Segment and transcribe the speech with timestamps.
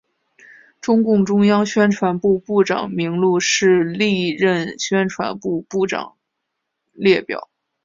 [0.81, 6.17] 中共中央宣传部部长名录是历任宣传部部长
[6.91, 7.51] 列表。